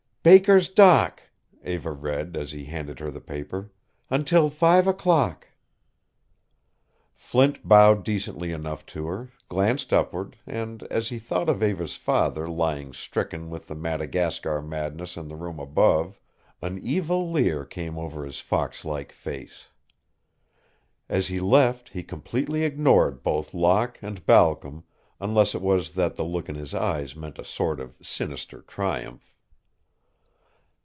"Baker's 0.23 0.69
dock," 0.69 1.19
Eva 1.65 1.91
read, 1.91 2.37
as 2.37 2.51
he 2.51 2.65
handed 2.65 2.99
her 2.99 3.09
the 3.09 3.19
paper, 3.19 3.71
"until 4.11 4.51
five 4.51 4.85
o'clock." 4.85 5.47
Flint 7.11 7.67
bowed 7.67 8.03
decently 8.03 8.51
enough 8.51 8.85
to 8.93 9.07
her, 9.07 9.31
glanced 9.49 9.91
upward, 9.91 10.35
and, 10.45 10.83
as 10.91 11.09
he 11.09 11.17
thought 11.17 11.49
of 11.49 11.63
Eva's 11.63 11.95
father 11.95 12.47
lying 12.47 12.93
stricken 12.93 13.49
with 13.49 13.65
the 13.67 13.73
Madagascar 13.73 14.61
madness 14.61 15.17
in 15.17 15.27
the 15.27 15.35
room 15.35 15.59
above, 15.59 16.19
an 16.61 16.77
evil 16.77 17.31
leer 17.31 17.65
came 17.65 17.97
over 17.97 18.23
his 18.23 18.39
fox 18.39 18.85
like 18.85 19.11
face. 19.11 19.69
As 21.09 21.29
he 21.29 21.39
left 21.39 21.89
he 21.89 22.03
completely 22.03 22.61
ignored 22.63 23.23
both 23.23 23.55
Locke 23.55 23.97
and 24.03 24.23
Balcom, 24.27 24.83
unless 25.19 25.55
it 25.55 25.63
was 25.63 25.93
that 25.93 26.15
the 26.15 26.23
look 26.23 26.47
in 26.47 26.53
his 26.53 26.75
eyes 26.75 27.15
meant 27.15 27.39
a 27.39 27.43
sort 27.43 27.79
of 27.79 27.95
sinister 28.03 28.61
triumph. 28.61 29.33